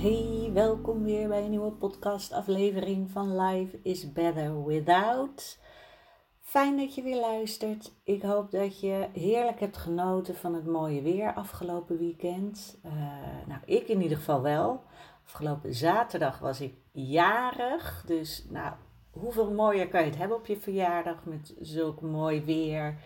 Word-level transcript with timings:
Hey, 0.00 0.50
welkom 0.52 1.02
weer 1.02 1.28
bij 1.28 1.44
een 1.44 1.50
nieuwe 1.50 1.72
podcastaflevering 1.72 3.10
van 3.10 3.40
Life 3.40 3.78
is 3.82 4.12
Better 4.12 4.64
Without. 4.64 5.58
Fijn 6.40 6.76
dat 6.76 6.94
je 6.94 7.02
weer 7.02 7.20
luistert. 7.20 7.92
Ik 8.04 8.22
hoop 8.22 8.50
dat 8.50 8.80
je 8.80 9.08
heerlijk 9.12 9.60
hebt 9.60 9.76
genoten 9.76 10.34
van 10.36 10.54
het 10.54 10.66
mooie 10.66 11.02
weer 11.02 11.34
afgelopen 11.34 11.98
weekend. 11.98 12.78
Uh, 12.86 12.92
nou, 13.46 13.60
ik 13.64 13.88
in 13.88 14.02
ieder 14.02 14.16
geval 14.16 14.42
wel. 14.42 14.82
Afgelopen 15.24 15.74
zaterdag 15.74 16.38
was 16.38 16.60
ik 16.60 16.74
jarig. 16.92 18.04
Dus 18.06 18.46
nou, 18.48 18.72
hoeveel 19.10 19.50
mooier 19.52 19.88
kan 19.88 20.00
je 20.00 20.06
het 20.06 20.18
hebben 20.18 20.36
op 20.36 20.46
je 20.46 20.56
verjaardag 20.56 21.24
met 21.24 21.54
zulk 21.60 22.00
mooi 22.00 22.44
weer. 22.44 22.98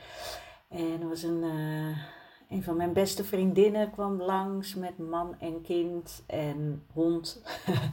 En 0.69 1.00
er 1.00 1.08
was 1.08 1.22
een, 1.22 1.42
uh, 1.42 1.97
een 2.48 2.62
van 2.62 2.77
mijn 2.77 2.92
beste 2.92 3.25
vriendinnen 3.25 3.91
kwam 3.91 4.23
langs 4.23 4.75
met 4.75 4.98
man 4.98 5.37
en 5.39 5.62
kind 5.62 6.23
en 6.27 6.83
hond. 6.92 7.42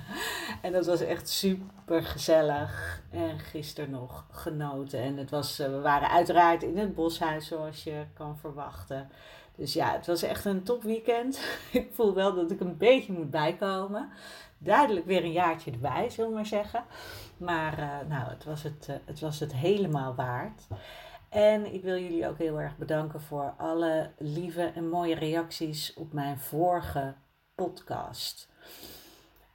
en 0.61 0.71
dat 0.71 0.85
was 0.85 1.01
echt 1.01 1.29
super 1.29 2.03
gezellig. 2.03 3.01
En 3.09 3.39
gisteren 3.39 3.89
nog 3.89 4.25
genoten. 4.31 4.99
En 4.99 5.17
het 5.17 5.29
was, 5.29 5.59
eh, 5.59 5.67
we 5.67 5.79
waren 5.79 6.09
uiteraard 6.09 6.63
in 6.63 6.77
het 6.77 6.95
boshuis 6.95 7.47
zoals 7.47 7.83
je 7.83 8.05
kan 8.13 8.37
verwachten. 8.37 9.09
Dus 9.55 9.73
ja, 9.73 9.91
het 9.91 10.07
was 10.07 10.21
echt 10.21 10.45
een 10.45 10.63
topweekend. 10.63 11.41
ik 11.71 11.89
voel 11.93 12.13
wel 12.13 12.35
dat 12.35 12.51
ik 12.51 12.59
een 12.59 12.77
beetje 12.77 13.13
moet 13.13 13.29
bijkomen. 13.29 14.09
Duidelijk 14.57 15.05
weer 15.05 15.23
een 15.23 15.31
jaartje 15.31 15.71
erbij, 15.71 16.09
zullen 16.09 16.29
we 16.29 16.35
maar 16.35 16.45
zeggen. 16.45 16.83
Maar 17.37 17.79
uh, 17.79 18.09
nou, 18.09 18.29
het 18.29 18.43
was 18.43 18.63
het, 18.63 18.87
uh, 18.89 18.95
het 19.05 19.19
was 19.19 19.39
het 19.39 19.53
helemaal 19.53 20.15
waard. 20.15 20.67
En 21.31 21.73
ik 21.73 21.83
wil 21.83 21.97
jullie 21.97 22.27
ook 22.27 22.37
heel 22.37 22.59
erg 22.59 22.77
bedanken 22.77 23.21
voor 23.21 23.53
alle 23.57 24.11
lieve 24.17 24.63
en 24.75 24.89
mooie 24.89 25.15
reacties 25.15 25.93
op 25.93 26.13
mijn 26.13 26.39
vorige 26.39 27.15
podcast. 27.55 28.49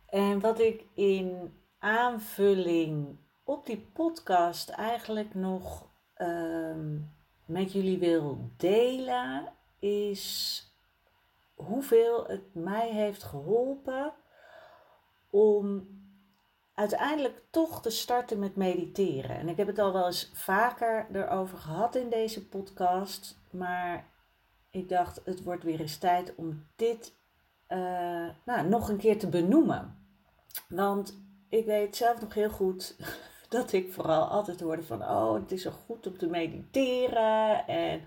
En 0.09 0.41
wat 0.41 0.61
ik 0.61 0.85
in 0.95 1.55
aanvulling 1.79 3.17
op 3.45 3.67
die 3.67 3.89
podcast 3.93 4.69
eigenlijk 4.69 5.35
nog 5.35 5.89
um, 6.19 7.13
met 7.45 7.73
jullie 7.73 7.99
wil 7.99 8.51
delen, 8.57 9.53
is 9.79 10.63
hoeveel 11.55 12.27
het 12.27 12.55
mij 12.55 12.91
heeft 12.91 13.23
geholpen 13.23 14.13
om 15.31 15.89
uiteindelijk 16.77 17.43
toch 17.51 17.83
te 17.83 17.91
starten 17.91 18.39
met 18.39 18.57
mediteren. 18.57 19.37
En 19.37 19.49
ik 19.49 19.57
heb 19.57 19.67
het 19.67 19.79
al 19.79 19.93
wel 19.93 20.07
eens 20.07 20.31
vaker 20.35 21.07
erover 21.13 21.59
gehad 21.59 21.95
in 21.95 22.11
deze 22.11 22.49
podcast, 22.49 23.39
maar 23.51 24.07
ik 24.71 24.89
dacht 24.89 25.21
het 25.25 25.43
wordt 25.43 25.65
weer 25.65 25.81
eens 25.81 25.99
tijd 25.99 26.35
om 26.35 26.67
dit 26.77 27.15
uh, 27.69 28.29
nou, 28.45 28.69
nog 28.69 28.89
een 28.89 28.97
keer 28.97 29.19
te 29.19 29.29
benoemen. 29.29 29.99
Want 30.69 31.21
ik 31.49 31.67
weet 31.67 31.97
zelf 31.97 32.21
nog 32.21 32.35
heel 32.35 32.51
goed 32.51 32.97
dat 33.49 33.73
ik 33.73 33.93
vooral 33.93 34.25
altijd 34.25 34.61
hoorde 34.61 34.83
van, 34.83 35.03
oh, 35.03 35.35
het 35.35 35.53
is 35.53 35.63
zo 35.63 35.71
goed 35.71 36.07
om 36.07 36.19
te 36.19 36.27
mediteren. 36.27 37.67
En 37.67 38.03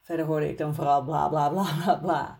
verder 0.00 0.26
hoorde 0.26 0.48
ik 0.48 0.58
dan 0.58 0.74
vooral 0.74 1.04
bla 1.04 1.28
bla 1.28 1.48
bla 1.48 1.66
bla 1.82 1.94
bla. 1.94 2.38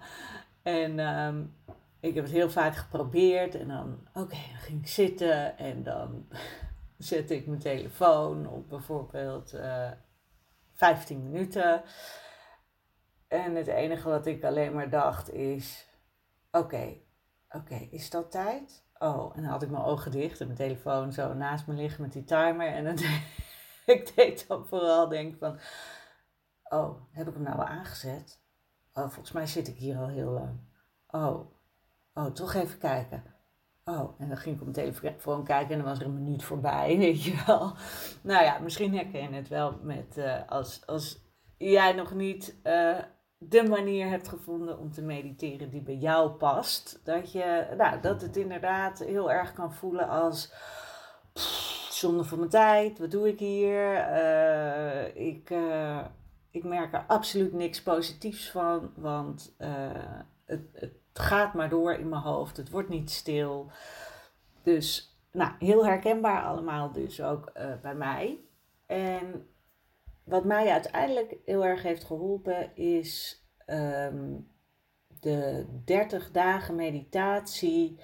En 0.63 0.99
um, 0.99 1.55
ik 2.03 2.15
heb 2.15 2.25
het 2.25 2.33
heel 2.33 2.51
vaak 2.51 2.75
geprobeerd 2.75 3.55
en 3.55 3.69
dan, 3.69 4.09
oké, 4.15 4.37
dan 4.51 4.61
ging 4.61 4.81
ik 4.81 4.89
zitten 4.89 5.59
en 5.59 5.83
dan 5.83 6.29
zette 6.99 7.37
ik 7.37 7.47
mijn 7.47 7.61
telefoon 7.61 8.49
op 8.49 8.69
bijvoorbeeld 8.69 9.55
uh, 9.55 9.87
eh, 9.87 9.93
15 10.75 11.23
minuten. 11.23 11.83
En 13.29 13.55
het 13.55 13.67
enige 13.67 14.09
wat 14.09 14.27
ik 14.27 14.45
alleen 14.45 14.73
maar 14.73 14.91
dacht 14.91 15.33
is, 15.33 15.89
oké, 16.51 16.97
oké, 17.49 17.75
is 17.91 18.11
dat 18.11 18.31
tijd? 18.31 18.87
Oh, 18.99 19.37
en 19.37 19.43
dan 19.43 19.51
had 19.51 19.63
ik 19.63 19.71
mijn 19.71 19.85
ogen 19.85 20.11
dicht 20.11 20.41
en 20.41 20.47
mijn 20.47 20.59
telefoon 20.59 21.13
zo 21.13 21.35
naast 21.35 21.67
me 21.67 21.75
liggen 21.75 22.03
met 22.03 22.13
die 22.13 22.25
timer. 22.25 22.67
En 22.67 22.85
dan 22.85 22.99
ik 23.95 24.13
deed 24.15 24.49
dan 24.49 24.67
vooral 24.67 25.09
denk 25.09 25.37
van, 25.39 25.59
oh, 26.63 27.03
heb 27.11 27.29
ik 27.29 27.35
hem 27.35 27.43
nou 27.43 27.57
wel 27.57 27.67
aangezet? 27.67 28.43
Oh, 28.93 29.09
volgens 29.09 29.33
mij 29.33 29.47
zit 29.47 29.69
ik 29.69 29.77
hier 29.77 29.99
al 29.99 30.09
heel 30.09 30.31
lang. 30.31 30.61
Oh, 31.07 31.52
Oh, 32.15 32.27
toch 32.27 32.55
even 32.55 32.79
kijken. 32.79 33.23
Oh, 33.85 34.21
en 34.21 34.29
dan 34.29 34.37
ging 34.37 34.55
ik 34.55 34.63
op 34.63 34.75
mijn 34.75 34.93
telefoon 34.93 35.45
kijken 35.45 35.71
en 35.71 35.79
dan 35.79 35.89
was 35.89 35.99
er 35.99 36.07
een 36.07 36.23
minuut 36.23 36.45
voorbij, 36.45 36.97
weet 36.99 37.25
je 37.25 37.43
wel. 37.47 37.73
Nou 38.23 38.45
ja, 38.45 38.59
misschien 38.59 38.95
herken 38.95 39.21
je 39.21 39.37
het 39.37 39.49
wel 39.49 39.79
met 39.83 40.17
uh, 40.19 40.49
als, 40.49 40.87
als 40.87 41.21
jij 41.57 41.93
nog 41.93 42.15
niet 42.15 42.57
uh, 42.65 42.99
de 43.39 43.63
manier 43.69 44.09
hebt 44.09 44.29
gevonden 44.29 44.79
om 44.79 44.93
te 44.93 45.03
mediteren 45.03 45.71
die 45.71 45.83
bij 45.83 45.97
jou 45.97 46.31
past. 46.31 47.01
Dat, 47.05 47.33
je, 47.33 47.75
nou, 47.77 48.01
dat 48.01 48.23
het 48.23 48.37
inderdaad 48.37 48.99
heel 48.99 49.33
erg 49.33 49.53
kan 49.53 49.73
voelen 49.75 50.09
als 50.09 50.53
pff, 51.33 51.89
zonde 51.91 52.25
van 52.25 52.39
mijn 52.39 52.51
tijd, 52.51 52.99
wat 52.99 53.11
doe 53.11 53.29
ik 53.29 53.39
hier? 53.39 53.95
Uh, 53.95 55.17
ik, 55.27 55.51
ik 56.51 56.65
merk 56.65 56.93
er 56.93 57.05
absoluut 57.07 57.53
niks 57.53 57.83
positiefs 57.83 58.51
van, 58.51 58.93
want 58.97 59.55
het, 60.45 60.69
het 60.73 61.02
het 61.13 61.23
gaat 61.23 61.55
maar 61.55 61.69
door 61.69 61.95
in 61.95 62.09
mijn 62.09 62.23
hoofd. 62.23 62.57
Het 62.57 62.71
wordt 62.71 62.89
niet 62.89 63.11
stil. 63.11 63.71
Dus 64.63 65.17
nou, 65.33 65.53
heel 65.59 65.87
herkenbaar 65.87 66.43
allemaal 66.45 66.93
dus 66.93 67.23
ook 67.23 67.51
uh, 67.57 67.73
bij 67.83 67.95
mij. 67.95 68.39
En 68.87 69.47
wat 70.25 70.45
mij 70.45 70.71
uiteindelijk 70.71 71.37
heel 71.45 71.65
erg 71.65 71.83
heeft 71.83 72.05
geholpen 72.05 72.77
is 72.77 73.43
um, 73.67 74.49
de 75.21 75.67
30 75.85 76.31
dagen 76.31 76.75
meditatie. 76.75 78.01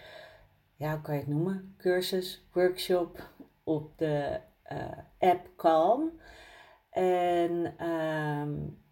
Ja, 0.77 0.93
hoe 0.93 1.01
kan 1.01 1.15
je 1.15 1.21
het 1.21 1.29
noemen? 1.29 1.75
Cursus, 1.79 2.47
workshop 2.53 3.29
op 3.65 3.99
de 3.99 4.41
uh, 4.73 4.99
app 5.19 5.51
Calm. 5.57 6.21
En 6.91 7.85
um, 7.87 8.83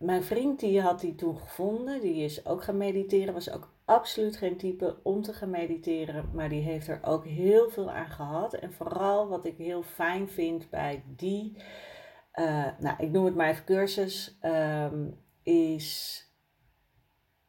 mijn 0.00 0.22
vriend 0.22 0.60
die 0.60 0.80
had 0.80 1.00
die 1.00 1.14
toen 1.14 1.38
gevonden, 1.38 2.00
die 2.00 2.24
is 2.24 2.46
ook 2.46 2.62
gaan 2.64 2.76
mediteren, 2.76 3.34
was 3.34 3.50
ook 3.50 3.74
absoluut 3.84 4.36
geen 4.36 4.56
type 4.56 5.00
om 5.02 5.22
te 5.22 5.32
gaan 5.32 5.50
mediteren, 5.50 6.30
maar 6.32 6.48
die 6.48 6.62
heeft 6.62 6.88
er 6.88 7.00
ook 7.02 7.26
heel 7.26 7.70
veel 7.70 7.90
aan 7.90 8.10
gehad. 8.10 8.54
En 8.54 8.72
vooral 8.72 9.28
wat 9.28 9.46
ik 9.46 9.56
heel 9.56 9.82
fijn 9.82 10.28
vind 10.28 10.70
bij 10.70 11.04
die, 11.06 11.56
uh, 12.34 12.66
nou 12.78 12.96
ik 12.98 13.10
noem 13.10 13.24
het 13.24 13.34
maar 13.34 13.48
even 13.48 13.64
cursus, 13.64 14.38
um, 14.42 15.18
is 15.42 16.24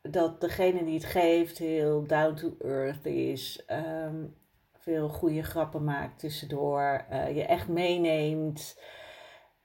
dat 0.01 0.42
degene 0.42 0.83
die 0.83 0.94
het 0.94 1.06
geeft 1.06 1.57
heel 1.57 2.07
down 2.07 2.36
to 2.36 2.56
earth 2.59 3.06
is, 3.06 3.65
um, 4.06 4.36
veel 4.74 5.09
goede 5.09 5.44
grappen 5.44 5.83
maakt 5.83 6.19
tussendoor, 6.19 7.06
uh, 7.12 7.36
je 7.36 7.45
echt 7.45 7.68
meeneemt 7.68 8.81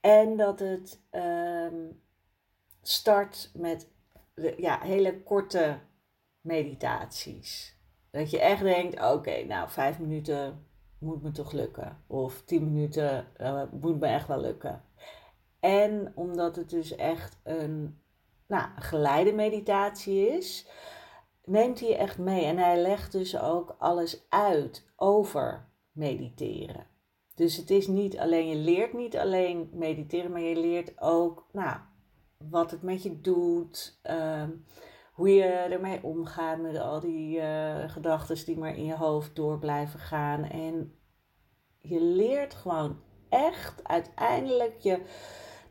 en 0.01 0.37
dat 0.37 0.59
het... 0.59 1.01
Um, 1.11 2.05
start 2.89 3.51
met 3.55 3.89
ja, 4.57 4.81
hele 4.81 5.23
korte 5.23 5.79
meditaties. 6.41 7.77
Dat 8.11 8.31
je 8.31 8.41
echt 8.41 8.63
denkt, 8.63 9.03
oké, 9.03 9.45
nou 9.45 9.71
vijf 9.71 9.99
minuten 9.99 10.67
moet 10.99 11.23
me 11.23 11.31
toch 11.31 11.53
lukken. 11.53 12.05
Of 12.07 12.43
tien 12.45 12.73
minuten 12.73 13.27
uh, 13.41 13.63
moet 13.81 14.01
me 14.01 14.07
echt 14.07 14.29
wel 14.29 14.41
lukken. 14.41 14.85
En 15.61 16.13
omdat 16.15 16.57
het 16.57 16.71
dus 16.71 16.95
echt 16.97 17.39
een 17.43 18.01
nou, 18.47 18.69
geleide 18.77 19.33
meditatie 19.33 20.29
is, 20.29 20.69
neemt 21.45 21.81
hij 21.81 21.89
je 21.89 21.97
echt 21.97 22.19
mee. 22.19 22.45
En 22.45 22.59
hij 22.59 22.81
legt 22.81 23.13
dus 23.13 23.39
ook 23.39 23.77
alles 23.79 24.27
uit 24.29 24.87
over 24.97 25.69
mediteren. 25.93 26.87
Dus 27.35 27.57
het 27.57 27.71
is 27.71 27.87
niet 27.87 28.19
alleen, 28.19 28.49
je 28.49 28.57
leert 28.57 28.93
niet 28.93 29.17
alleen 29.17 29.71
mediteren, 29.73 30.31
maar 30.31 30.41
je 30.41 30.61
leert 30.61 31.01
ook, 31.01 31.47
nou, 31.53 31.79
wat 32.39 32.71
het 32.71 32.83
met 32.83 33.03
je 33.03 33.21
doet, 33.21 33.99
ehm, 34.03 34.51
hoe 35.13 35.35
je 35.35 35.45
ermee 35.45 36.03
omgaat 36.03 36.59
met 36.59 36.79
al 36.79 37.01
die 37.01 37.39
uh, 37.39 37.91
gedachten 37.91 38.45
die 38.45 38.59
maar 38.59 38.77
in 38.77 38.85
je 38.85 38.97
hoofd 38.97 39.37
door 39.37 39.59
blijven 39.59 40.01
gaan. 40.01 40.45
En 40.45 40.95
je 41.79 42.01
leert 42.01 42.55
gewoon 42.55 43.01
echt 43.29 43.85
uiteindelijk 43.85 44.79
je, 44.79 45.03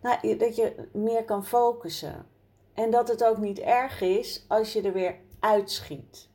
nou, 0.02 0.38
dat 0.38 0.56
je 0.56 0.90
meer 0.94 1.26
kan 1.26 1.46
focussen. 1.46 2.26
En 2.74 2.92
dat 2.92 3.08
het 3.08 3.24
ook 3.24 3.38
niet 3.38 3.60
erg 3.60 4.02
is 4.02 4.46
als 4.48 4.74
je 4.74 4.82
er 4.82 4.94
weer 4.94 5.20
uitschiet. 5.40 6.30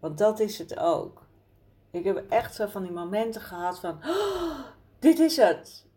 Want 0.00 0.18
dat 0.18 0.40
is 0.40 0.58
het 0.58 0.78
ook. 0.78 1.28
Ik 1.90 2.04
heb 2.04 2.24
echt 2.28 2.54
zo 2.54 2.66
van 2.66 2.82
die 2.82 2.92
momenten 2.92 3.40
gehad 3.40 3.78
van, 3.78 3.98
oh, 4.04 4.58
dit 4.98 5.18
is 5.18 5.36
het. 5.36 5.89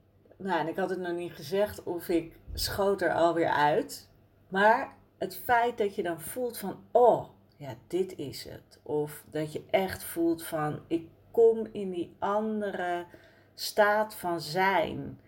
Nou, 0.44 0.60
en 0.60 0.68
ik 0.68 0.76
had 0.76 0.90
het 0.90 1.00
nog 1.00 1.16
niet 1.16 1.34
gezegd 1.34 1.84
of 1.84 2.10
ik 2.10 2.40
schoot 2.54 3.02
er 3.02 3.14
alweer 3.14 3.50
uit. 3.50 4.10
Maar 4.48 4.96
het 5.18 5.38
feit 5.38 5.78
dat 5.78 5.96
je 5.96 6.04
dan 6.04 6.22
voelt 6.22 6.58
van, 6.58 6.84
oh, 6.92 7.30
ja, 7.58 7.76
dit 7.88 8.18
is 8.18 8.44
het. 8.44 8.80
Of 8.84 9.24
dat 9.30 9.54
je 9.54 9.64
echt 9.70 10.04
voelt 10.04 10.44
van, 10.44 10.80
ik 10.88 11.08
kom 11.32 11.68
in 11.72 11.92
die 11.92 12.16
andere 12.20 13.06
staat 13.54 14.16
van 14.16 14.42
zijn. 14.42 15.20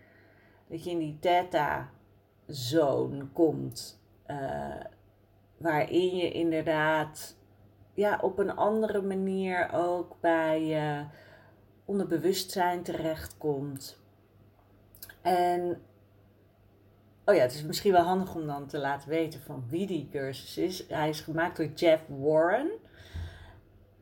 Dat 0.66 0.84
je 0.84 0.90
in 0.90 0.98
die 0.98 1.18
theta-zone 1.20 3.26
komt. 3.26 4.00
Uh, 4.26 4.80
waarin 5.56 6.16
je 6.16 6.32
inderdaad 6.32 7.36
ja, 7.94 8.18
op 8.22 8.38
een 8.38 8.56
andere 8.56 9.02
manier 9.02 9.70
ook 9.72 10.16
bij 10.20 10.64
je 10.64 11.04
onderbewustzijn 11.84 12.82
terechtkomt. 12.82 14.04
En 15.26 15.82
oh 17.24 17.34
ja, 17.34 17.40
het 17.40 17.54
is 17.54 17.62
misschien 17.62 17.92
wel 17.92 18.02
handig 18.02 18.34
om 18.34 18.46
dan 18.46 18.66
te 18.66 18.78
laten 18.78 19.08
weten 19.08 19.40
van 19.40 19.64
wie 19.68 19.86
die 19.86 20.08
cursus 20.10 20.58
is. 20.58 20.88
Hij 20.88 21.08
is 21.08 21.20
gemaakt 21.20 21.56
door 21.56 21.66
Jeff 21.66 22.02
Warren. 22.08 22.70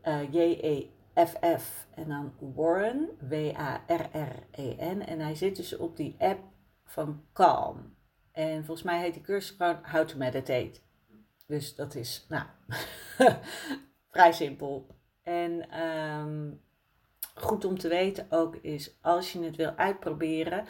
Uh, 0.03 0.33
J-E-F-F 0.33 1.87
en 1.95 2.09
dan 2.09 2.33
Warren, 2.55 3.09
W-A-R-R-E-N. 3.29 5.01
En 5.07 5.21
hij 5.21 5.35
zit 5.35 5.57
dus 5.57 5.77
op 5.77 5.97
die 5.97 6.15
app 6.19 6.41
van 6.85 7.25
Calm. 7.33 7.97
En 8.33 8.65
volgens 8.65 8.87
mij 8.87 9.01
heet 9.01 9.15
die 9.15 9.23
cursus 9.23 9.57
gewoon 9.57 9.79
How 9.83 10.07
to 10.07 10.17
Meditate. 10.17 10.81
Dus 11.47 11.75
dat 11.75 11.95
is, 11.95 12.27
nou, 12.29 12.47
vrij 14.11 14.33
simpel. 14.33 14.87
En 15.23 15.71
ehm, 15.71 16.51
goed 17.35 17.65
om 17.65 17.79
te 17.79 17.89
weten 17.89 18.27
ook 18.31 18.57
is, 18.57 18.99
als 19.01 19.33
je 19.33 19.43
het 19.43 19.57
wil 19.57 19.71
uitproberen. 19.71 20.65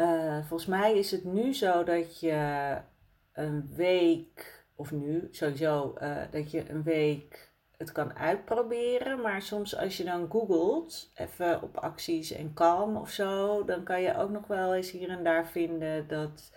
Uh, 0.00 0.38
volgens 0.38 0.66
mij 0.66 0.98
is 0.98 1.10
het 1.10 1.24
nu 1.24 1.54
zo 1.54 1.84
dat 1.84 2.20
je 2.20 2.76
een 3.32 3.74
week, 3.74 4.64
of 4.74 4.92
nu 4.92 5.28
sowieso, 5.30 5.94
uh, 6.02 6.16
dat 6.30 6.50
je 6.50 6.70
een 6.70 6.82
week 6.82 7.52
het 7.76 7.92
kan 7.92 8.16
uitproberen. 8.16 9.20
Maar 9.20 9.42
soms 9.42 9.76
als 9.76 9.96
je 9.96 10.04
dan 10.04 10.30
googelt, 10.30 11.10
even 11.14 11.62
op 11.62 11.76
acties 11.76 12.32
en 12.32 12.54
kalm 12.54 12.96
of 12.96 13.10
zo, 13.10 13.64
dan 13.64 13.82
kan 13.82 14.02
je 14.02 14.16
ook 14.16 14.30
nog 14.30 14.46
wel 14.46 14.74
eens 14.74 14.90
hier 14.90 15.10
en 15.10 15.24
daar 15.24 15.46
vinden 15.46 16.08
dat 16.08 16.52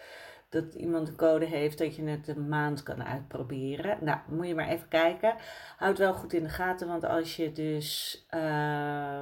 dat 0.50 0.74
iemand 0.74 1.08
een 1.08 1.16
code 1.16 1.46
heeft 1.46 1.78
dat 1.78 1.96
je 1.96 2.04
het 2.04 2.28
een 2.28 2.48
maand 2.48 2.84
kan 2.84 3.04
uitproberen. 3.04 3.98
Nou, 4.02 4.20
moet 4.28 4.48
je 4.48 4.56
maar 4.56 4.68
even 4.68 4.88
kijken. 4.88 5.36
Houd 5.78 5.98
wel 5.98 6.14
goed 6.14 6.34
in 6.34 6.44
de 6.44 6.50
gaten, 6.50 6.88
want 6.88 7.04
als 7.04 7.36
je 7.36 7.52
dus 7.52 8.26
uh, 8.36 9.22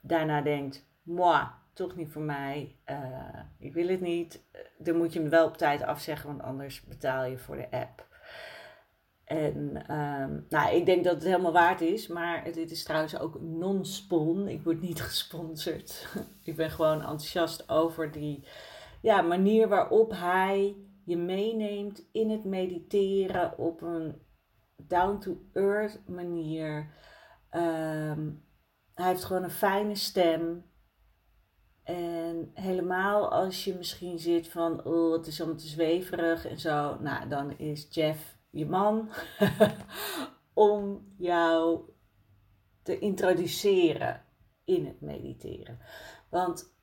daarna 0.00 0.40
denkt, 0.42 0.86
moi, 1.02 1.46
toch 1.74 1.96
niet 1.96 2.12
voor 2.12 2.22
mij, 2.22 2.76
uh, 2.90 3.40
ik 3.58 3.72
wil 3.74 3.88
het 3.88 4.00
niet, 4.00 4.44
dan 4.78 4.96
moet 4.96 5.12
je 5.12 5.20
hem 5.20 5.28
wel 5.28 5.46
op 5.46 5.56
tijd 5.56 5.82
afzeggen, 5.82 6.28
want 6.28 6.42
anders 6.42 6.84
betaal 6.84 7.24
je 7.24 7.38
voor 7.38 7.56
de 7.56 7.70
app. 7.70 8.06
En 9.24 9.92
um, 9.94 10.46
nou, 10.48 10.74
ik 10.74 10.86
denk 10.86 11.04
dat 11.04 11.14
het 11.14 11.24
helemaal 11.24 11.52
waard 11.52 11.80
is, 11.80 12.06
maar 12.06 12.52
dit 12.52 12.70
is 12.70 12.84
trouwens 12.84 13.18
ook 13.18 13.40
non-spon. 13.40 14.48
Ik 14.48 14.62
word 14.62 14.80
niet 14.80 15.00
gesponsord. 15.10 16.08
ik 16.44 16.56
ben 16.56 16.70
gewoon 16.70 17.00
enthousiast 17.00 17.68
over 17.68 18.12
die 18.12 18.46
ja, 19.02 19.22
manier 19.22 19.68
waarop 19.68 20.10
hij 20.10 20.76
je 21.04 21.16
meeneemt 21.16 22.08
in 22.12 22.30
het 22.30 22.44
mediteren 22.44 23.58
op 23.58 23.82
een 23.82 24.22
down-to-earth 24.76 26.08
manier. 26.08 26.90
Ehm, 27.50 28.30
hij 28.94 29.06
heeft 29.06 29.24
gewoon 29.24 29.42
een 29.42 29.50
fijne 29.50 29.94
stem. 29.94 30.72
En 31.84 32.50
helemaal 32.54 33.30
als 33.30 33.64
je 33.64 33.74
misschien 33.74 34.18
zit 34.18 34.48
van, 34.48 34.84
oh, 34.84 35.12
het 35.12 35.26
is 35.26 35.40
allemaal 35.40 35.58
te 35.58 35.66
zweverig 35.66 36.46
en 36.46 36.58
zo. 36.58 36.98
Nou, 37.00 37.28
dan 37.28 37.58
is 37.58 37.86
Jeff 37.90 38.36
je 38.50 38.66
man 38.66 39.10
om 40.52 41.12
jou 41.16 41.80
te 42.82 42.98
introduceren 42.98 44.24
in 44.64 44.86
het 44.86 45.00
mediteren. 45.00 45.78
Want 46.30 46.74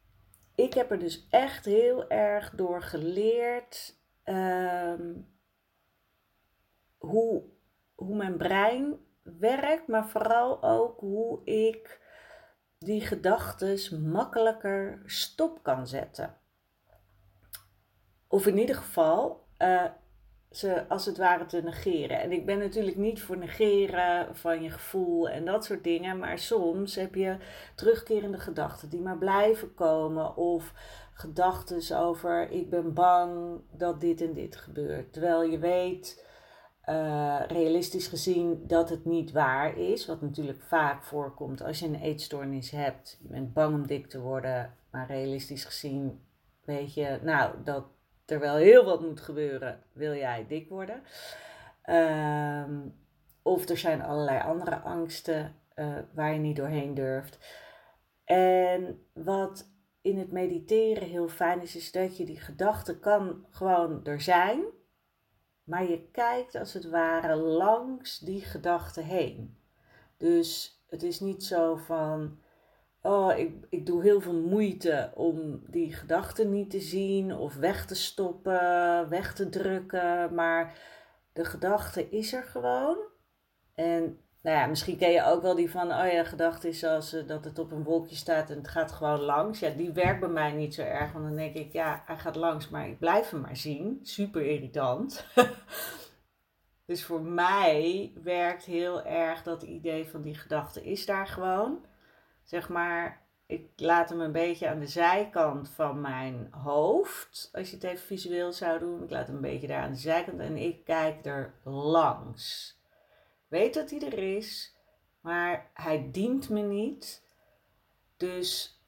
ik 0.55 0.73
heb 0.73 0.91
er 0.91 0.99
dus 0.99 1.27
echt 1.29 1.65
heel 1.65 2.09
erg 2.09 2.51
door 2.55 2.81
geleerd 2.81 3.99
ehm, 4.23 5.13
hoe, 6.97 7.43
hoe 7.95 8.15
mijn 8.15 8.37
brein 8.37 8.99
werkt, 9.23 9.87
maar 9.87 10.09
vooral 10.09 10.63
ook 10.63 10.99
hoe 10.99 11.43
ik 11.43 12.00
die 12.83 13.01
gedachten 13.01 14.09
makkelijker 14.11 15.01
stop 15.05 15.63
kan 15.63 15.87
zetten. 15.87 16.37
Of 18.27 18.45
in 18.45 18.57
ieder 18.57 18.75
geval 18.75 19.45
uh, 19.57 19.83
ze 20.51 20.87
als 20.87 21.05
het 21.05 21.17
ware 21.17 21.45
te 21.45 21.61
negeren. 21.61 22.19
En 22.19 22.31
ik 22.31 22.45
ben 22.45 22.59
natuurlijk 22.59 22.97
niet 22.97 23.21
voor 23.21 23.37
negeren 23.37 24.35
van 24.35 24.61
je 24.61 24.69
gevoel 24.69 25.29
en 25.29 25.45
dat 25.45 25.65
soort 25.65 25.83
dingen, 25.83 26.19
maar 26.19 26.39
soms 26.39 26.95
heb 26.95 27.15
je 27.15 27.37
terugkerende 27.75 28.39
gedachten 28.39 28.89
die 28.89 29.01
maar 29.01 29.17
blijven 29.17 29.73
komen 29.73 30.35
of 30.35 30.73
gedachten 31.13 31.97
over 31.97 32.49
ik 32.49 32.69
ben 32.69 32.93
bang 32.93 33.61
dat 33.71 34.01
dit 34.01 34.21
en 34.21 34.33
dit 34.33 34.55
gebeurt. 34.55 35.13
Terwijl 35.13 35.43
je 35.43 35.59
weet, 35.59 36.25
uh, 36.91 37.39
realistisch 37.47 38.07
gezien, 38.07 38.63
dat 38.67 38.89
het 38.89 39.05
niet 39.05 39.31
waar 39.31 39.77
is, 39.77 40.05
wat 40.05 40.21
natuurlijk 40.21 40.61
vaak 40.61 41.03
voorkomt 41.03 41.63
als 41.63 41.79
je 41.79 41.85
een 41.85 42.01
eetstoornis 42.01 42.71
hebt. 42.71 43.17
Je 43.21 43.27
bent 43.27 43.53
bang 43.53 43.75
om 43.75 43.87
dik 43.87 44.07
te 44.07 44.19
worden, 44.19 44.73
maar 44.91 45.07
realistisch 45.07 45.65
gezien 45.65 46.21
weet 46.65 46.93
je, 46.93 47.19
nou, 47.23 47.55
dat 47.63 47.85
er 48.25 48.39
wel 48.39 48.55
heel 48.55 48.85
wat 48.85 49.01
moet 49.01 49.21
gebeuren, 49.21 49.83
wil 49.93 50.13
jij 50.13 50.45
dik 50.47 50.69
worden. 50.69 51.03
Ehm, 51.81 52.79
of 53.41 53.69
er 53.69 53.77
zijn 53.77 54.01
allerlei 54.01 54.41
andere 54.41 54.79
angsten 54.79 55.55
uh, 55.75 55.97
waar 56.13 56.33
je 56.33 56.39
niet 56.39 56.55
doorheen 56.55 56.93
durft. 56.93 57.37
En 58.23 59.05
wat 59.13 59.69
in 60.01 60.17
het 60.17 60.31
mediteren 60.31 61.07
heel 61.07 61.27
fijn 61.27 61.61
is, 61.61 61.75
is 61.75 61.91
dat 61.91 62.17
je 62.17 62.25
die 62.25 62.39
gedachte 62.39 62.99
kan 62.99 63.45
gewoon 63.49 64.05
er 64.05 64.21
zijn, 64.21 64.63
maar 65.71 65.89
je 65.89 66.07
kijkt 66.11 66.55
als 66.55 66.73
het 66.73 66.89
ware 66.89 67.35
langs 67.35 68.19
die 68.19 68.41
gedachte 68.41 69.01
heen. 69.01 69.57
Dus 70.17 70.81
het 70.89 71.03
is 71.03 71.19
niet 71.19 71.43
zo 71.43 71.75
van 71.75 72.39
oh, 73.01 73.37
ik, 73.37 73.65
ik 73.69 73.85
doe 73.85 74.01
heel 74.01 74.21
veel 74.21 74.41
moeite 74.41 75.11
om 75.15 75.63
die 75.67 75.93
gedachten 75.93 76.49
niet 76.49 76.69
te 76.69 76.79
zien 76.79 77.35
of 77.35 77.55
weg 77.55 77.85
te 77.85 77.95
stoppen, 77.95 79.09
weg 79.09 79.33
te 79.33 79.49
drukken. 79.49 80.33
Maar 80.33 80.77
de 81.33 81.45
gedachte 81.45 82.09
is 82.09 82.33
er 82.33 82.43
gewoon. 82.43 82.97
En 83.75 84.19
nou 84.41 84.57
ja, 84.57 84.65
misschien 84.65 84.97
ken 84.97 85.11
je 85.11 85.25
ook 85.25 85.41
wel 85.41 85.55
die 85.55 85.71
van, 85.71 85.91
oh 85.91 86.11
ja, 86.11 86.23
gedachte 86.23 86.67
is 86.67 86.79
zoals 86.79 87.13
uh, 87.13 87.27
dat 87.27 87.43
het 87.43 87.59
op 87.59 87.71
een 87.71 87.83
wolkje 87.83 88.15
staat 88.15 88.49
en 88.49 88.57
het 88.57 88.67
gaat 88.67 88.91
gewoon 88.91 89.19
langs. 89.19 89.59
Ja, 89.59 89.69
die 89.69 89.91
werkt 89.91 90.19
bij 90.19 90.29
mij 90.29 90.51
niet 90.51 90.73
zo 90.73 90.81
erg, 90.81 91.11
want 91.11 91.25
dan 91.25 91.35
denk 91.35 91.55
ik, 91.55 91.73
ja, 91.73 92.03
hij 92.05 92.17
gaat 92.17 92.35
langs, 92.35 92.69
maar 92.69 92.87
ik 92.87 92.99
blijf 92.99 93.29
hem 93.29 93.41
maar 93.41 93.57
zien. 93.57 93.99
Super 94.03 94.45
irritant. 94.45 95.25
dus 96.85 97.05
voor 97.05 97.21
mij 97.21 98.11
werkt 98.23 98.63
heel 98.63 99.03
erg 99.03 99.43
dat 99.43 99.63
idee 99.63 100.05
van 100.05 100.21
die 100.21 100.35
gedachte 100.35 100.83
is 100.83 101.05
daar 101.05 101.27
gewoon 101.27 101.89
zeg 102.51 102.69
maar, 102.69 103.21
ik 103.45 103.69
laat 103.75 104.09
hem 104.09 104.21
een 104.21 104.31
beetje 104.31 104.69
aan 104.69 104.79
de 104.79 104.87
zijkant 104.87 105.69
van 105.69 106.01
mijn 106.01 106.47
hoofd. 106.51 107.49
Als 107.53 107.69
je 107.69 107.75
het 107.75 107.83
even 107.83 108.05
visueel 108.05 108.53
zou 108.53 108.79
doen. 108.79 109.03
Ik 109.03 109.09
laat 109.09 109.27
hem 109.27 109.35
een 109.35 109.41
beetje 109.41 109.67
daar 109.67 109.83
aan 109.83 109.91
de 109.91 109.97
zijkant 109.97 110.39
en 110.39 110.57
ik 110.57 110.85
kijk 110.85 111.25
er 111.25 111.53
langs. 111.63 112.79
Weet 113.51 113.73
dat 113.73 113.89
hij 113.89 113.99
er 113.99 114.37
is, 114.37 114.77
maar 115.19 115.69
hij 115.73 116.09
dient 116.11 116.49
me 116.49 116.61
niet. 116.61 117.23
Dus 118.17 118.81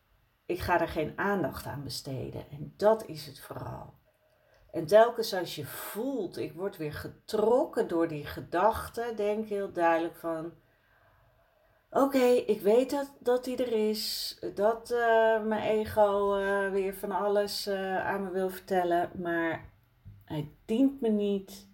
ik 0.45 0.59
ga 0.59 0.81
er 0.81 0.87
geen 0.87 1.13
aandacht 1.15 1.65
aan 1.65 1.83
besteden. 1.83 2.49
En 2.49 2.73
dat 2.77 3.07
is 3.07 3.25
het 3.25 3.39
vooral. 3.39 3.93
En 4.71 4.85
telkens 4.85 5.33
als 5.33 5.55
je 5.55 5.65
voelt, 5.65 6.37
ik 6.37 6.53
word 6.53 6.77
weer 6.77 6.93
getrokken 6.93 7.87
door 7.87 8.07
die 8.07 8.25
gedachte, 8.25 9.13
denk 9.15 9.47
heel 9.47 9.71
duidelijk 9.71 10.15
van 10.15 10.53
Oké, 11.89 12.25
ik 12.25 12.61
weet 12.61 12.89
dat, 12.89 13.13
dat 13.19 13.43
die 13.43 13.57
er 13.65 13.89
is. 13.89 14.37
Dat 14.53 14.91
uh, 14.91 15.43
mijn 15.43 15.61
ego 15.61 16.37
uh, 16.37 16.71
weer 16.71 16.95
van 16.95 17.11
alles 17.11 17.67
uh, 17.67 18.05
aan 18.05 18.23
me 18.23 18.31
wil 18.31 18.49
vertellen. 18.49 19.11
Maar 19.21 19.69
hij 20.25 20.51
dient 20.65 21.01
me 21.01 21.09
niet, 21.09 21.67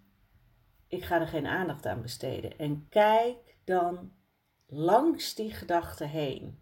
ik 0.89 1.03
ga 1.03 1.19
er 1.19 1.27
geen 1.27 1.48
aandacht 1.48 1.86
aan 1.86 2.01
besteden. 2.01 2.58
En 2.58 2.86
kijk 2.89 3.55
dan 3.63 4.12
langs 4.67 5.36
die 5.36 5.51
gedachte 5.51 6.05
heen. 6.05 6.60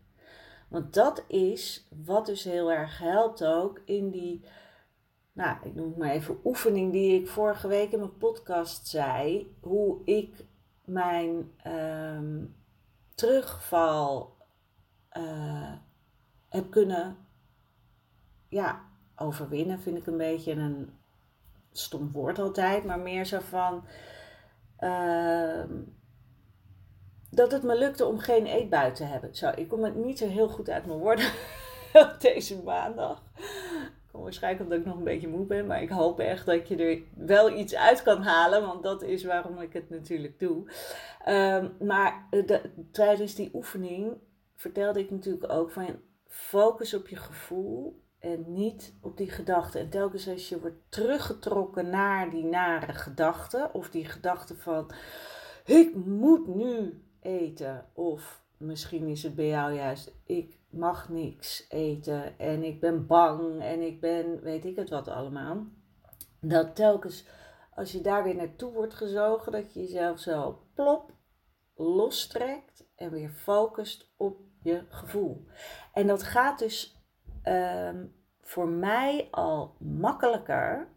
Want 0.68 0.94
dat 0.94 1.24
is 1.28 1.88
wat 2.06 2.26
dus 2.26 2.44
heel 2.44 2.72
erg 2.72 2.98
helpt 2.98 3.46
ook 3.46 3.82
in 3.86 4.12
die, 4.12 4.46
nou, 5.32 5.58
ik 5.64 5.76
noem 5.76 5.88
het 5.88 5.98
maar 5.98 6.10
even 6.10 6.40
oefening 6.44 6.92
die 6.92 7.22
ik 7.22 7.28
vorige 7.28 7.68
week 7.68 7.92
in 7.92 8.00
mijn 8.00 8.18
podcast 8.18 8.88
zei. 8.88 9.56
Hoe 9.62 10.02
ik 10.06 10.46
mijn 10.86 11.52
ehm, 11.58 12.46
terugval 13.16 14.38
uh, 15.18 15.74
heb 16.50 16.72
kunnen 16.72 17.18
ja, 18.50 18.86
overwinnen, 19.16 19.80
vind 19.80 19.98
ik 19.98 20.08
een 20.08 20.18
beetje 20.18 20.52
een 20.52 20.98
stom 21.72 22.12
woord 22.12 22.40
altijd, 22.40 22.84
maar 22.86 23.00
meer 23.00 23.26
zo 23.26 23.40
van. 23.40 23.84
Ehm, 24.78 25.74
dat 27.30 27.52
het 27.52 27.64
me 27.64 27.78
lukte 27.78 28.06
om 28.06 28.20
geen 28.20 28.46
eetbui 28.46 28.92
te 28.92 29.04
hebben. 29.04 29.36
Zo, 29.36 29.52
ik 29.56 29.68
kom 29.68 29.84
het 29.84 29.96
niet 29.96 30.18
zo 30.18 30.28
heel 30.28 30.50
goed 30.50 30.70
uit 30.70 30.86
mijn 30.86 31.00
woorden 31.00 31.26
op 31.94 32.16
deze 32.20 32.62
maandag. 32.64 33.24
Kom 34.12 34.22
waarschijnlijk 34.22 34.64
omdat 34.64 34.80
ik 34.80 34.86
nog 34.86 34.98
een 34.98 35.04
beetje 35.04 35.28
moe 35.28 35.46
ben, 35.46 35.68
maar 35.68 35.82
ik 35.82 35.90
hoop 35.90 36.20
echt 36.20 36.46
dat 36.46 36.68
je 36.68 36.76
er 36.76 37.02
wel 37.26 37.58
iets 37.58 37.76
uit 37.76 38.04
kan 38.04 38.22
halen, 38.22 38.62
want 38.62 38.84
dat 38.84 39.02
is 39.02 39.24
waarom 39.24 39.62
ik 39.62 39.74
het 39.74 39.90
natuurlijk 39.90 40.40
doe. 40.40 40.72
Um, 41.28 41.76
maar 41.80 42.28
de, 42.30 42.62
tijdens 42.92 43.36
die 43.36 43.50
oefening 43.54 44.18
vertelde 44.56 45.00
ik 45.00 45.12
natuurlijk 45.12 45.52
ook 45.52 45.72
van 45.72 46.00
focus 46.28 46.94
op 46.94 47.08
je 47.08 47.16
gevoel 47.16 48.02
en 48.20 48.54
niet 48.54 48.94
op 49.02 49.18
die 49.18 49.30
gedachten. 49.30 49.80
En 49.80 49.90
telkens 49.90 50.28
als 50.28 50.50
je 50.50 50.60
wordt 50.60 50.82
teruggetrokken 50.90 51.90
naar 51.90 52.30
die 52.30 52.46
nare 52.46 52.94
gedachten, 52.94 53.74
of 53.74 53.90
die 53.90 54.06
gedachte 54.06 54.56
van 54.56 54.92
ik 55.66 55.96
moet 55.96 56.48
nu 56.48 57.04
eten, 57.20 57.86
of 57.94 58.44
misschien 58.58 59.08
is 59.08 59.24
het 59.24 59.36
bij 59.36 59.48
jou 59.48 59.74
juist 59.74 60.16
ik 60.24 60.58
mag 60.70 61.10
niks 61.10 61.66
eten 61.70 62.40
en 62.40 62.64
ik 62.64 62.80
ben 62.80 63.08
bang 63.08 63.62
en 63.62 63.82
ik 63.82 64.00
ben 64.02 64.42
weet 64.42 64.66
ik 64.66 64.76
het 64.76 64.90
wat 64.90 65.08
allemaal. 65.08 65.66
Dat 66.40 66.76
telkens 66.76 67.26
als 67.78 67.92
je 67.92 68.02
daar 68.02 68.24
weer 68.24 68.36
naartoe 68.36 68.72
wordt 68.72 68.94
gezogen, 68.94 69.52
dat 69.52 69.74
je 69.74 69.80
jezelf 69.80 70.20
zo 70.20 70.62
plop 70.74 71.12
lostrekt 71.76 72.86
en 72.96 73.12
weer 73.12 73.30
focust 73.30 74.14
op 74.18 74.40
je 74.62 74.84
gevoel. 74.90 75.46
En 75.94 76.08
dat 76.08 76.24
gaat 76.24 76.60
dus 76.60 76.97
ehm, 77.48 78.06
voor 78.42 78.68
mij 78.68 79.28
al 79.32 79.76
makkelijker, 79.80 80.88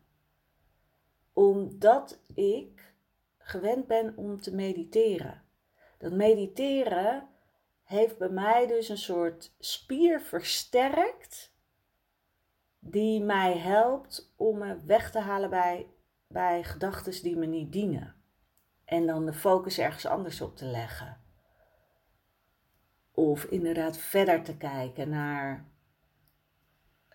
omdat 1.33 2.21
ik 2.35 2.95
gewend 3.39 3.87
ben 3.87 4.17
om 4.17 4.41
te 4.41 4.55
mediteren. 4.55 5.43
Dat 5.99 6.13
mediteren 6.13 7.29
heeft 7.83 8.19
bij 8.19 8.29
mij 8.29 8.67
dus 8.67 8.89
een 8.89 8.99
soort 8.99 9.55
spier 9.59 10.21
versterkt, 10.21 11.55
die 12.79 13.23
mij 13.23 13.59
helpt 13.59 14.33
om 14.37 14.59
me 14.59 14.85
weg 14.85 15.11
te 15.11 15.19
halen 15.19 15.51
bij, 15.51 15.87
bij 16.27 16.65
gedachten 16.65 17.23
die 17.23 17.37
me 17.37 17.47
niet 17.47 17.73
dienen. 17.73 18.15
En 18.85 19.07
dan 19.07 19.27
de 19.27 19.33
focus 19.33 19.79
ergens 19.79 20.07
anders 20.07 20.41
op 20.41 20.57
te 20.57 20.65
leggen. 20.65 21.21
Of 23.11 23.45
inderdaad 23.45 23.97
verder 23.97 24.43
te 24.43 24.57
kijken 24.57 25.09
naar, 25.09 25.70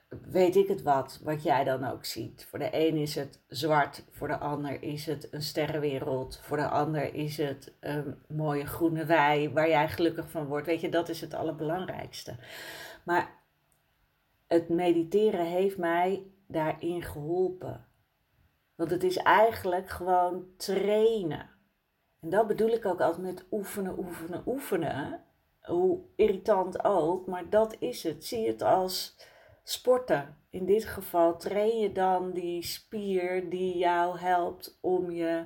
weet 0.07 0.55
ik 0.55 0.67
het 0.67 0.81
wat, 0.81 1.19
wat 1.24 1.43
jij 1.43 1.63
dan 1.63 1.83
ook 1.83 2.05
ziet. 2.05 2.45
Voor 2.50 2.59
de 2.59 2.69
een 2.71 2.95
is 2.95 3.15
het 3.15 3.43
zwart, 3.47 4.05
voor 4.12 4.27
de 4.27 4.38
ander 4.38 4.83
is 4.83 5.05
het 5.05 5.27
een 5.33 5.41
sterrenwereld, 5.41 6.39
voor 6.43 6.57
de 6.57 6.67
ander 6.67 7.13
is 7.13 7.38
het 7.38 7.74
een 7.79 8.17
mooie 8.27 8.65
groene 8.65 9.05
wei 9.05 9.53
waar 9.53 9.69
jij 9.69 9.89
gelukkig 9.89 10.29
van 10.29 10.45
wordt. 10.45 10.65
Weet 10.65 10.81
je, 10.81 10.89
dat 10.89 11.09
is 11.09 11.21
het 11.21 11.33
allerbelangrijkste. 11.33 12.35
Maar 13.03 13.43
het 14.47 14.69
mediteren 14.69 15.45
heeft 15.45 15.77
mij 15.77 16.24
daarin 16.47 17.03
geholpen. 17.03 17.85
Want 18.75 18.91
het 18.91 19.03
is 19.03 19.17
eigenlijk 19.17 19.89
gewoon 19.89 20.45
trainen. 20.57 21.50
En 22.21 22.29
dat 22.29 22.47
bedoel 22.47 22.69
ik 22.69 22.85
ook 22.85 23.01
altijd 23.01 23.25
met 23.25 23.45
oefenen, 23.51 23.97
oefenen, 23.97 24.43
oefenen 24.45 25.24
hoe 25.62 26.00
irritant 26.15 26.83
ook, 26.83 27.27
maar 27.27 27.50
dat 27.50 27.75
is 27.79 28.03
het. 28.03 28.25
Zie 28.25 28.47
het 28.47 28.62
als 28.62 29.15
sporten. 29.67 30.38
In 30.50 30.65
dit 30.65 30.86
geval 30.86 31.38
train 31.38 31.79
je 31.79 31.91
dan 31.91 32.31
die 32.31 32.63
spier 32.63 33.50
die 33.50 33.77
jou 33.77 34.19
helpt 34.19 34.77
om 34.81 35.12
je 35.12 35.45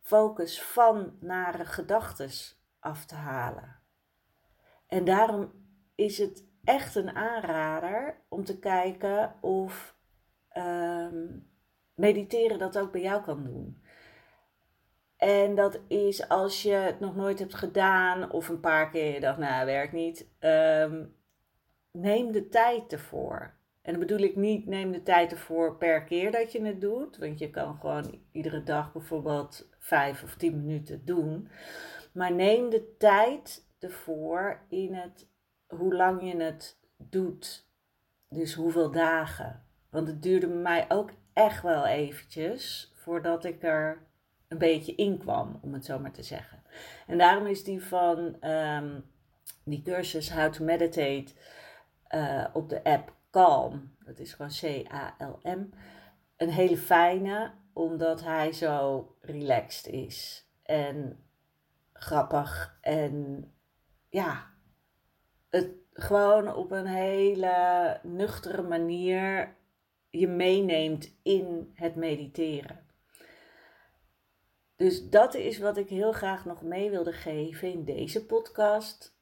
focus 0.00 0.62
van 0.62 1.16
nare 1.20 1.64
gedachten 1.64 2.30
af 2.80 3.06
te 3.06 3.14
halen. 3.14 3.76
En 4.86 5.04
daarom 5.04 5.52
is 5.94 6.18
het 6.18 6.44
echt 6.64 6.94
een 6.94 7.16
aanrader 7.16 8.22
om 8.28 8.44
te 8.44 8.58
kijken 8.58 9.34
of 9.40 9.96
ehm, 10.48 11.38
mediteren 11.94 12.58
dat 12.58 12.78
ook 12.78 12.92
bij 12.92 13.00
jou 13.00 13.22
kan 13.22 13.44
doen. 13.44 13.82
En 15.16 15.54
dat 15.54 15.80
is 15.88 16.28
als 16.28 16.62
je 16.62 16.72
het 16.72 17.00
nog 17.00 17.16
nooit 17.16 17.38
hebt 17.38 17.54
gedaan 17.54 18.30
of 18.30 18.48
een 18.48 18.60
paar 18.60 18.90
keer 18.90 19.14
je 19.14 19.20
dacht, 19.20 19.38
nou, 19.38 19.66
werkt 19.66 19.92
niet. 19.92 20.28
Ehm, 20.38 21.04
neem 21.94 22.32
de 22.32 22.48
tijd 22.48 22.92
ervoor. 22.92 23.54
En 23.82 23.92
dan 23.92 24.00
bedoel 24.00 24.18
ik 24.18 24.36
niet, 24.36 24.66
neem 24.66 24.92
de 24.92 25.02
tijd 25.02 25.32
ervoor 25.32 25.76
per 25.76 26.04
keer 26.04 26.30
dat 26.32 26.52
je 26.52 26.62
het 26.62 26.80
doet. 26.80 27.16
Want 27.16 27.38
je 27.38 27.50
kan 27.50 27.78
gewoon 27.80 28.20
iedere 28.32 28.62
dag 28.62 28.92
bijvoorbeeld 28.92 29.68
vijf 29.78 30.22
of 30.22 30.34
tien 30.34 30.64
minuten 30.64 31.04
doen. 31.04 31.48
Maar 32.12 32.32
neem 32.32 32.70
de 32.70 32.96
tijd 32.98 33.68
ervoor 33.78 34.60
in 34.68 34.94
het, 34.94 35.28
hoe 35.66 35.94
lang 35.94 36.22
je 36.22 36.36
het 36.36 36.78
doet. 36.96 37.68
Dus 38.28 38.54
hoeveel 38.54 38.90
dagen. 38.90 39.64
Want 39.90 40.06
het 40.06 40.22
duurde 40.22 40.46
mij 40.46 40.84
ook 40.88 41.10
echt 41.32 41.62
wel 41.62 41.86
eventjes 41.86 42.92
voordat 42.94 43.44
ik 43.44 43.62
er 43.62 44.06
een 44.48 44.58
beetje 44.58 44.94
inkwam, 44.94 45.58
om 45.62 45.72
het 45.72 45.84
zo 45.84 45.98
maar 45.98 46.12
te 46.12 46.22
zeggen. 46.22 46.62
En 47.06 47.18
daarom 47.18 47.46
is 47.46 47.64
die 47.64 47.84
van 47.84 48.48
um, 48.50 49.04
die 49.64 49.82
cursus 49.82 50.32
How 50.32 50.52
to 50.52 50.64
Meditate 50.64 51.32
uh, 52.14 52.44
op 52.52 52.68
de 52.68 52.84
app 52.84 53.12
Calm, 53.30 53.96
dat 54.04 54.18
is 54.18 54.32
gewoon 54.32 54.50
C-A-L-M, 54.60 55.64
een 56.36 56.50
hele 56.50 56.76
fijne, 56.76 57.52
omdat 57.72 58.22
hij 58.22 58.52
zo 58.52 59.08
relaxed 59.20 59.92
is 59.92 60.48
en 60.62 61.24
grappig 61.92 62.78
en 62.80 63.44
ja, 64.08 64.50
het 65.50 65.68
gewoon 65.92 66.54
op 66.54 66.70
een 66.70 66.86
hele 66.86 67.98
nuchtere 68.02 68.62
manier 68.62 69.56
je 70.10 70.28
meeneemt 70.28 71.14
in 71.22 71.72
het 71.74 71.94
mediteren. 71.94 72.86
Dus 74.76 75.08
dat 75.08 75.34
is 75.34 75.58
wat 75.58 75.76
ik 75.76 75.88
heel 75.88 76.12
graag 76.12 76.44
nog 76.44 76.62
mee 76.62 76.90
wilde 76.90 77.12
geven 77.12 77.72
in 77.72 77.84
deze 77.84 78.26
podcast. 78.26 79.13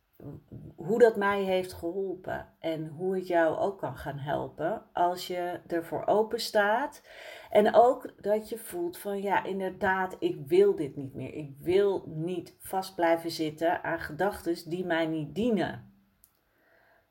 Hoe 0.76 0.98
dat 0.98 1.16
mij 1.16 1.42
heeft 1.42 1.72
geholpen 1.72 2.48
en 2.58 2.88
hoe 2.88 3.14
het 3.14 3.26
jou 3.26 3.58
ook 3.58 3.78
kan 3.78 3.96
gaan 3.96 4.18
helpen 4.18 4.82
als 4.92 5.26
je 5.26 5.60
ervoor 5.66 6.06
open 6.06 6.40
staat. 6.40 7.02
En 7.50 7.74
ook 7.74 8.22
dat 8.22 8.48
je 8.48 8.58
voelt 8.58 8.98
van 8.98 9.22
ja, 9.22 9.44
inderdaad, 9.44 10.16
ik 10.18 10.38
wil 10.46 10.74
dit 10.74 10.96
niet 10.96 11.14
meer. 11.14 11.34
Ik 11.34 11.54
wil 11.58 12.04
niet 12.06 12.56
vast 12.60 12.94
blijven 12.94 13.30
zitten 13.30 13.82
aan 13.82 14.00
gedachten 14.00 14.70
die 14.70 14.84
mij 14.84 15.06
niet 15.06 15.34
dienen. 15.34 15.92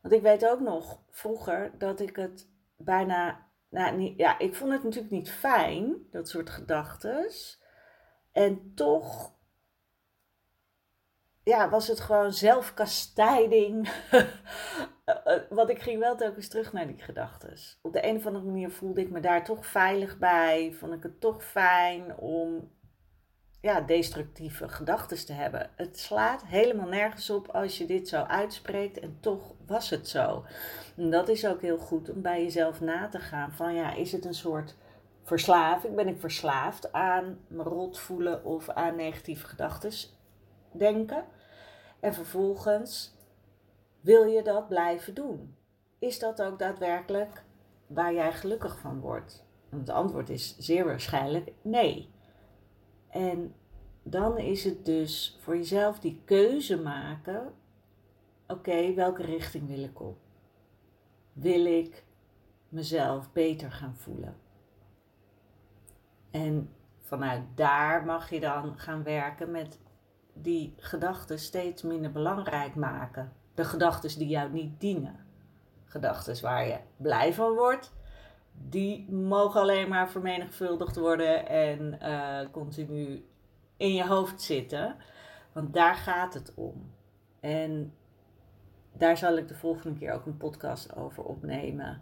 Want 0.02 0.14
ik 0.14 0.22
weet 0.22 0.48
ook 0.48 0.60
nog 0.60 1.02
vroeger 1.10 1.72
dat 1.78 2.00
ik 2.00 2.16
het 2.16 2.50
bijna. 2.78 3.50
Nou, 3.70 3.98
niet, 3.98 4.18
ja, 4.18 4.40
ik 4.40 4.56
vond 4.56 4.72
het 4.72 4.84
natuurlijk 4.84 5.14
niet 5.14 5.32
fijn, 5.32 5.96
dat 6.12 6.30
soort 6.30 6.50
gedachten. 6.50 7.32
En 8.32 8.72
toch 8.76 9.36
ja, 11.44 11.70
was 11.70 11.88
het 11.88 12.00
gewoon 12.00 12.34
zelfkastijding. 12.34 13.90
Want 15.50 15.70
ik 15.70 15.82
ging 15.82 16.00
wel 16.00 16.16
telkens 16.16 16.48
terug 16.48 16.74
naar 16.74 16.88
die 16.88 17.02
gedachten. 17.02 17.54
Op 17.82 17.94
de 17.94 18.06
een 18.08 18.16
of 18.16 18.26
andere 18.26 18.46
manier 18.46 18.72
voelde 18.72 19.02
ik 19.02 19.10
me 19.10 19.20
daar 19.20 19.44
toch 19.44 19.66
veilig 19.66 20.18
bij. 20.18 20.74
Vond 20.80 20.94
ik 20.94 21.04
het 21.04 21.22
toch 21.22 21.44
fijn 21.44 22.18
om 22.18 22.72
ja, 23.62 23.82
destructieve 23.82 24.70
gedachten 24.70 25.26
te 25.26 25.34
hebben. 25.34 25.70
Het 25.76 26.00
slaat 26.00 26.46
helemaal 26.46 26.88
nergens 26.88 27.30
op 27.30 27.48
als 27.48 27.78
je 27.78 27.86
dit 27.86 28.08
zo 28.08 28.22
uitspreekt. 28.22 29.00
En 29.00 29.18
toch 29.20 29.54
was 29.66 29.90
het 29.90 30.08
zo. 30.08 30.46
En 30.98 31.10
dat 31.10 31.30
is 31.30 31.46
ook 31.46 31.62
heel 31.62 31.78
goed 31.78 32.10
om 32.10 32.22
bij 32.22 32.44
jezelf 32.44 32.82
na 32.82 33.08
te 33.08 33.20
gaan. 33.20 33.52
Van 33.52 33.74
ja, 33.74 33.94
is 33.94 34.12
het 34.12 34.26
een 34.26 34.34
soort 34.34 34.76
verslaving? 35.24 35.96
Ben 35.96 36.08
ik 36.08 36.20
verslaafd 36.20 36.94
aan 36.94 37.40
me 37.48 37.64
rot 37.64 38.00
voelen 38.00 38.46
of 38.46 38.70
aan 38.70 38.96
negatieve 38.96 39.48
gedachten 39.48 39.92
denken? 40.72 41.26
En 42.00 42.14
vervolgens, 42.14 43.16
wil 44.00 44.24
je 44.24 44.44
dat 44.44 44.68
blijven 44.68 45.14
doen? 45.14 45.56
Is 46.00 46.20
dat 46.20 46.42
ook 46.42 46.60
daadwerkelijk 46.60 47.44
waar 47.88 48.14
jij 48.14 48.34
gelukkig 48.34 48.80
van 48.80 49.00
wordt? 49.00 49.50
het 49.70 49.90
antwoord 49.90 50.30
is 50.30 50.58
zeer 50.58 50.86
waarschijnlijk 50.86 51.52
nee. 51.62 52.10
En 53.10 53.56
dan 54.04 54.38
is 54.38 54.64
het 54.64 54.86
dus 54.86 55.38
voor 55.42 55.56
jezelf 55.56 56.00
die 56.00 56.22
keuze 56.26 56.82
maken. 56.82 57.54
Oké, 58.48 58.94
welke 58.94 59.24
richting 59.24 59.68
wil 59.68 59.84
ik 59.84 60.02
op? 60.02 60.18
Wil 61.34 61.66
ik 61.66 62.04
mezelf 62.70 63.32
beter 63.32 63.72
gaan 63.72 63.96
voelen? 63.96 64.36
En 66.32 66.70
vanuit 67.02 67.44
daar 67.56 68.06
mag 68.06 68.30
je 68.30 68.40
dan 68.40 68.78
gaan 68.78 69.04
werken 69.04 69.52
met 69.52 69.80
die 70.42 70.74
gedachten 70.78 71.40
steeds 71.40 71.82
minder 71.82 72.12
belangrijk 72.12 72.76
maken. 72.76 73.32
De 73.54 73.64
gedachten 73.64 74.20
die 74.20 74.28
jou 74.28 74.52
niet 74.52 74.80
dienen. 74.80 75.20
Gedachten 75.86 76.42
waar 76.42 76.68
je 76.68 76.78
blij 76.98 77.34
van 77.34 77.54
wordt, 77.54 77.94
die 78.52 79.12
mogen 79.12 79.62
alleen 79.62 79.90
maar 79.90 80.10
vermenigvuldigd 80.10 80.96
worden 80.96 81.48
en 81.48 81.98
uh, 82.02 82.40
continu 82.52 83.26
in 83.78 83.94
je 83.94 84.08
hoofd 84.08 84.42
zitten. 84.42 84.96
Want 85.52 85.74
daar 85.74 85.96
gaat 85.96 86.34
het 86.34 86.54
om. 86.56 86.92
En 87.40 87.94
daar 88.94 89.18
zal 89.18 89.38
ik 89.38 89.48
de 89.48 89.56
volgende 89.56 90.00
keer 90.00 90.14
ook 90.14 90.26
een 90.26 90.38
podcast 90.38 90.96
over 90.96 91.24
opnemen. 91.24 92.02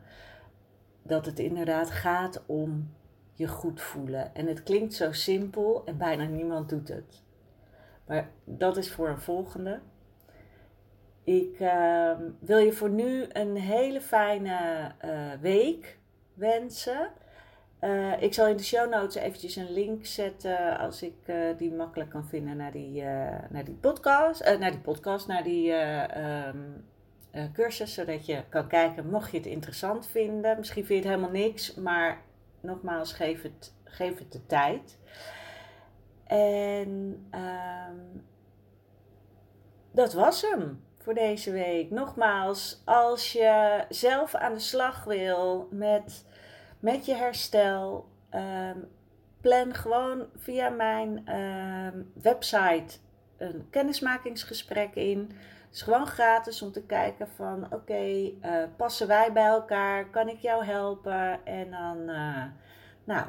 Dat 1.04 1.26
het 1.26 1.40
inderdaad 1.40 1.92
gaat 1.92 2.44
om 2.46 2.94
je 3.34 3.48
goed 3.48 3.82
voelen. 3.82 4.36
En 4.36 4.48
het 4.48 4.64
klinkt 4.64 4.94
zo 4.94 5.12
simpel 5.12 5.82
en 5.86 5.98
bijna 5.98 6.24
niemand 6.24 6.70
doet 6.70 6.88
het. 6.88 7.24
Maar 8.10 8.30
dat 8.44 8.78
is 8.78 8.92
voor 8.92 9.10
een 9.10 9.20
volgende. 9.20 9.80
Ik 11.24 11.60
uh, 11.60 12.12
wil 12.40 12.58
je 12.58 12.74
voor 12.74 12.90
nu 12.90 13.26
een 13.30 13.56
hele 13.56 14.02
fijne 14.02 14.92
uh, 15.06 15.32
week 15.42 15.98
wensen. 16.34 17.10
Uh, 17.82 18.22
ik 18.22 18.34
zal 18.34 18.48
in 18.48 18.58
de 18.58 18.64
show 18.64 18.90
notes 18.90 19.16
eventjes 19.16 19.56
een 19.56 19.72
link 19.72 20.06
zetten 20.06 20.78
als 20.78 21.02
ik 21.02 21.16
uh, 21.26 21.36
die 21.58 21.72
makkelijk 21.72 22.10
kan 22.10 22.26
vinden 22.26 22.58
naar 22.58 22.72
die, 22.72 23.02
naar 23.50 23.66
die 23.66 23.78
podcast. 23.82 24.58
naar 24.60 24.72
die 24.72 24.80
podcast, 24.80 25.28
naar 25.28 25.44
die 25.44 25.74
cursus. 27.54 27.94
Zodat 27.94 28.26
je 28.26 28.44
kan 28.50 28.68
kijken, 28.68 29.10
mocht 29.10 29.32
je 29.32 29.38
het 29.38 29.46
interessant 29.46 30.08
vinden. 30.08 30.58
Misschien 30.58 30.86
vind 30.86 31.04
je 31.04 31.10
het 31.10 31.16
helemaal 31.18 31.42
niks, 31.42 31.76
maar 31.76 32.22
nogmaals, 32.60 33.14
geef 33.14 33.42
het, 33.42 33.74
geef 33.84 34.18
het 34.18 34.32
de 34.32 34.46
tijd. 34.46 34.98
En 36.30 36.90
um, 37.32 38.26
dat 39.92 40.14
was 40.14 40.42
hem 40.42 40.84
voor 40.98 41.14
deze 41.14 41.52
week. 41.52 41.92
Nogmaals, 41.92 42.82
als 42.86 43.32
je 43.32 43.86
zelf 43.90 44.36
aan 44.36 44.54
de 44.54 44.60
slag 44.60 45.04
wil 45.04 45.68
met, 45.72 46.26
met 46.80 47.06
je 47.06 47.14
herstel, 47.14 48.10
um, 48.34 48.88
plan 49.42 49.74
gewoon 49.74 50.26
via 50.38 50.70
mijn 50.70 51.36
um, 51.36 52.12
website 52.22 52.98
een 53.38 53.68
kennismakingsgesprek 53.70 54.96
in. 54.96 55.20
Het 55.66 55.78
is 55.78 55.82
gewoon 55.82 56.08
gratis 56.08 56.62
om 56.62 56.72
te 56.72 56.86
kijken 56.86 57.28
van 57.28 57.74
oké, 57.74 58.04
uh, 58.04 58.64
passen 58.76 59.08
wij 59.08 59.34
bij 59.34 59.46
elkaar? 59.46 60.10
Kan 60.10 60.30
ik 60.30 60.40
jou 60.40 60.66
helpen? 60.66 61.46
En 61.46 61.72
dan, 61.72 61.98
uh, 62.10 62.44
nou, 63.04 63.28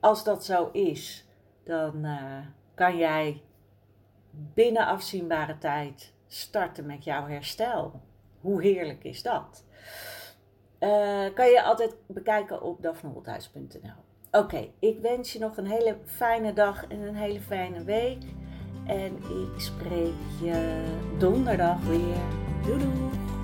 als 0.00 0.24
dat 0.24 0.44
zo 0.44 0.68
is, 0.72 1.25
dan 1.66 2.04
uh, 2.04 2.38
kan 2.74 2.96
jij 2.96 3.42
binnen 4.30 4.86
afzienbare 4.86 5.58
tijd 5.58 6.12
starten 6.26 6.86
met 6.86 7.04
jouw 7.04 7.26
herstel. 7.26 8.00
Hoe 8.40 8.62
heerlijk 8.62 9.04
is 9.04 9.22
dat? 9.22 9.64
Uh, 10.80 11.34
kan 11.34 11.48
je 11.48 11.62
altijd 11.62 11.94
bekijken 12.06 12.62
op 12.62 12.82
dafneholthuis.nl. 12.82 14.04
Oké, 14.30 14.68
ik 14.78 14.98
wens 15.00 15.32
je 15.32 15.38
nog 15.38 15.56
een 15.56 15.66
hele 15.66 15.96
fijne 16.04 16.52
dag 16.52 16.86
en 16.86 17.00
een 17.00 17.16
hele 17.16 17.40
fijne 17.40 17.84
week. 17.84 18.22
En 18.86 19.16
ik 19.16 19.60
spreek 19.60 20.14
je 20.42 20.84
donderdag 21.18 21.82
weer. 21.82 22.16
Doei 22.64 22.78
doei! 22.78 23.35